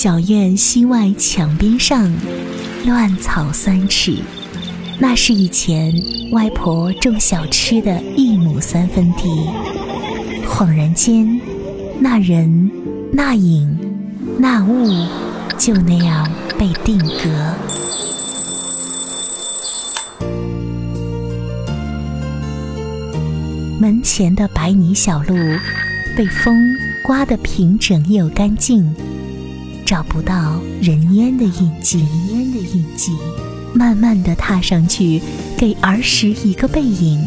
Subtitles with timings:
[0.00, 2.08] 小院西外墙边上，
[2.86, 4.14] 乱草三尺。
[4.96, 5.92] 那是以前
[6.30, 9.24] 外婆种小吃的一亩三分地。
[10.46, 11.40] 恍然间，
[11.98, 12.70] 那人、
[13.12, 13.76] 那影、
[14.38, 14.88] 那物，
[15.58, 17.54] 就那样被定格。
[23.80, 25.34] 门前的白泥小路，
[26.16, 26.56] 被风
[27.02, 28.94] 刮得平整又干净，
[29.88, 32.06] 找不到人烟的印记。
[32.30, 33.16] 烟的印记，
[33.72, 35.18] 慢慢的踏上去，
[35.56, 37.18] 给儿时一个背影，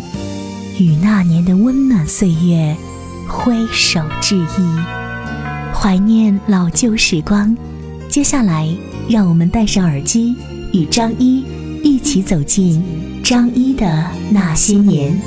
[0.77, 2.77] 与那年的温暖岁月
[3.27, 4.79] 挥手致意，
[5.73, 7.57] 怀念老旧时光。
[8.07, 8.69] 接下来，
[9.09, 10.35] 让我们戴上耳机，
[10.71, 11.43] 与张一
[11.83, 12.83] 一起走进
[13.23, 15.19] 张一的那些年。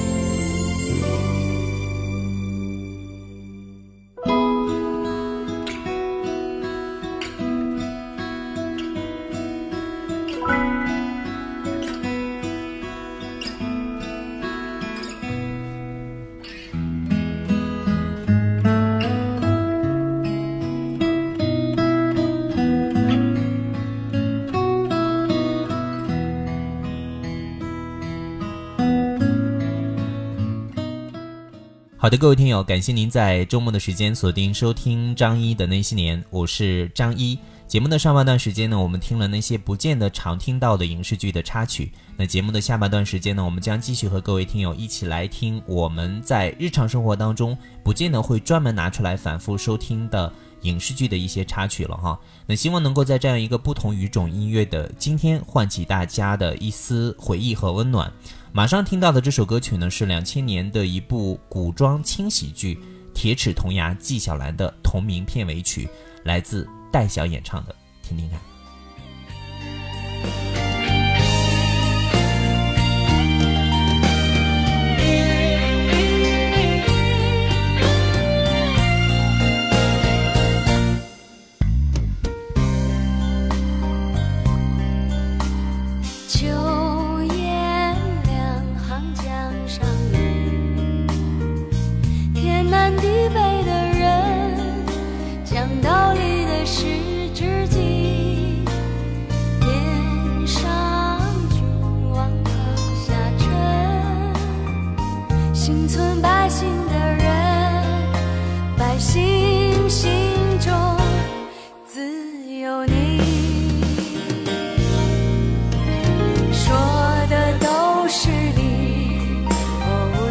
[32.05, 37.39] 好的，各位听友，感谢您在周末的时间锁定收听张一的那些年，我是张一。
[37.67, 41.91] 节目的上半段时间呢，我们听了那些不见得常听到的影视剧的插曲。
[42.15, 50.31] 那节目的下半段时间呢，我们将继续和各位听友一起来听我们在日常生活当中不见得会专门拿出来反复收听的
[50.65, 52.19] 影视剧的一些插曲了哈。
[52.47, 58.13] 那希望能够在这样一个不同语种音乐的今天，唤起大家的一丝回忆和温暖。
[58.53, 62.75] 马上听到的这首歌曲呢，是两千年的一部古装轻喜剧
[63.15, 65.89] 《铁齿铜牙纪晓岚》的同名片尾曲，
[66.25, 68.54] 来自戴晓演唱的，听听看。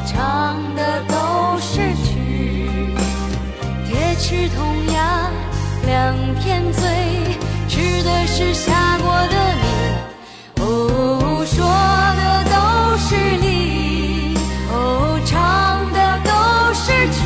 [0.05, 2.89] 唱的都是曲
[3.87, 5.29] 铁齿铜牙
[5.85, 6.81] 两片嘴
[7.67, 9.63] 吃的是下锅的米
[10.61, 11.65] 哦说
[12.19, 14.35] 的都是理
[14.71, 17.21] 哦唱的都是曲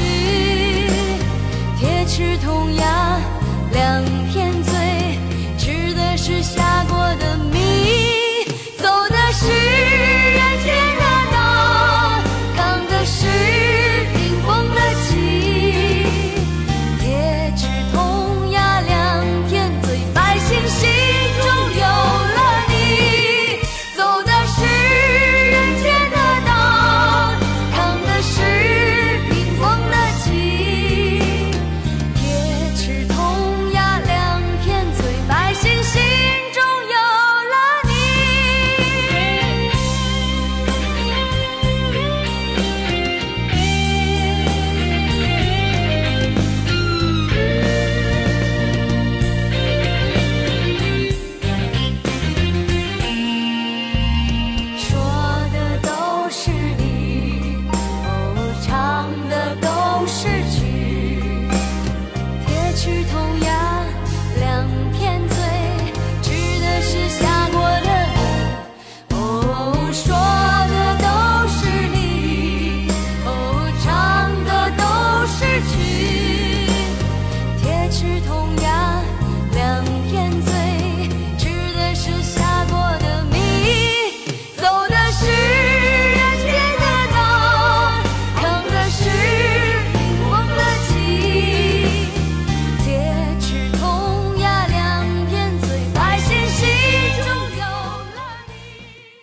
[1.78, 3.20] 铁齿铜牙
[3.72, 4.72] 两片嘴
[5.58, 6.67] 吃的是下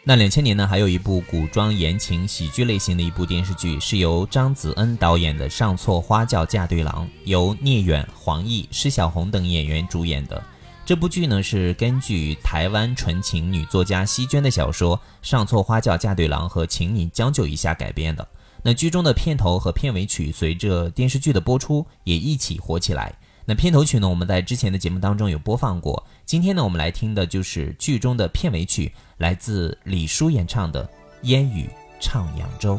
[0.06, 10.42] 那两千年呢，还有一部古装言情喜剧类型的一部电视剧，是由张子恩导演的《上错花轿嫁对郎》，由聂远、黄奕、施小红等演员主演的。
[10.84, 18.28] 这部剧呢是根据台湾纯情女作家西娟的小说《上错花轿嫁对郎》和《请你将就一下》改编的。
[18.62, 23.14] 那剧中的片头和片尾曲随着电视剧的播出也一起火起来。
[23.46, 26.06] 那片头曲呢，我们在之前的节目当中有播放过。
[26.24, 30.84] 今天呢，我们来听的就是剧中的片尾曲，来自李叔演唱的
[31.22, 31.68] 《烟雨
[32.00, 32.76] 唱扬州》。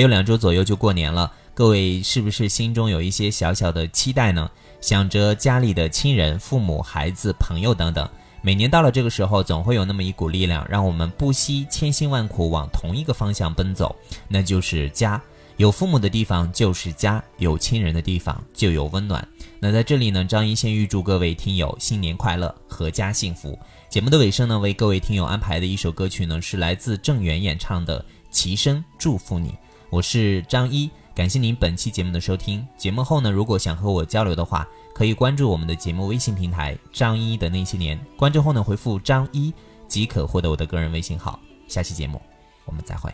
[0.00, 4.50] 还有两周左右就过年了，各位是不是心中有一些小小的期待呢？
[4.80, 8.08] 想着家里的亲人、父母、孩子、朋友等等。
[8.40, 13.94] 每年到了这个时候，总会有那么一股力量，让我们不惜千辛万苦往同一个方向奔走，
[14.26, 15.20] 那就是家。
[15.58, 19.28] 有父母的地方就是家，有亲人的地方就有温暖。
[19.58, 23.58] 那在这里呢，张一先预祝各位听友新年快乐，阖家幸福。
[23.90, 28.00] 节目的尾声呢，为各位听友安排的一首歌曲呢，是来自郑源演唱的
[28.30, 29.50] 《齐声祝福你》。
[29.90, 32.64] 我是张一，感谢您本期节目的收听。
[32.76, 37.98] 节目后呢，如果想和我交流的话，可以关注我们的节目微信平台“张一的那些年”。
[38.16, 39.52] 关注后呢，回复“张一”
[39.88, 41.40] 即可获得我的个人微信号。
[41.66, 42.22] 下期节目
[42.66, 43.12] 我们再会。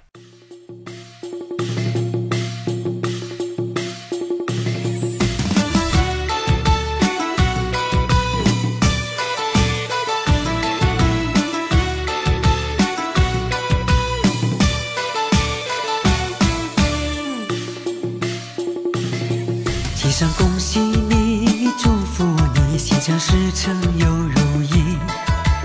[23.56, 24.98] 成又如意。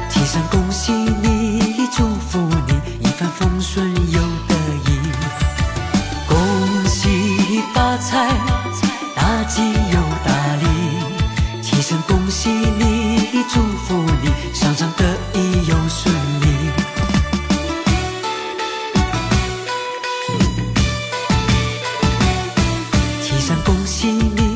[0.10, 4.55] 天上恭喜你，祝福你，一帆风顺又得
[4.88, 4.98] 意。
[6.25, 8.29] 恭喜发财，
[9.13, 11.62] 大吉又大利。
[11.62, 16.71] 天上恭喜你，祝福你，上场得意又顺利。
[23.21, 24.50] 天上恭喜你。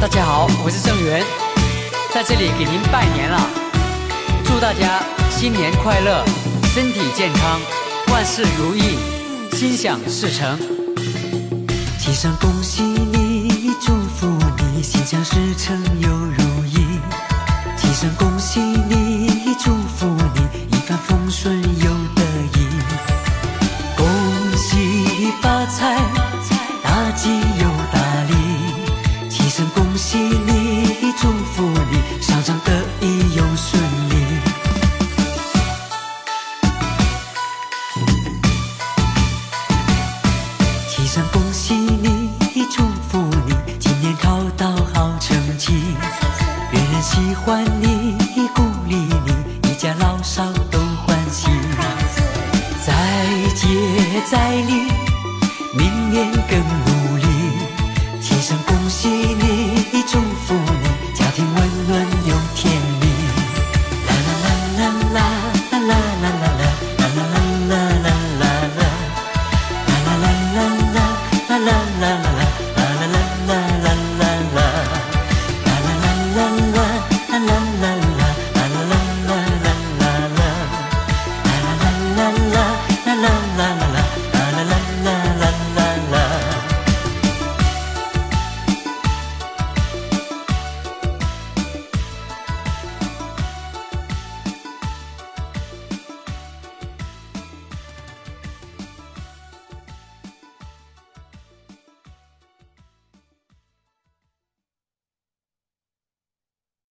[0.00, 1.24] 大家好，我是郑源，
[2.14, 3.50] 在这里给您拜年了。
[4.44, 6.24] 祝大家新年快乐，
[6.72, 7.60] 身体健康，
[8.12, 8.96] 万事如意，
[9.56, 10.56] 心想事成。
[11.98, 14.28] 齐声恭喜你，祝福
[14.72, 17.00] 你，心想事成又如意。
[17.76, 21.87] 齐声恭喜你，祝福你，一帆风顺又
[41.08, 42.17] 想恭喜你，